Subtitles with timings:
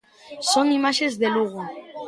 [0.51, 1.61] Son imaxes de Lugo.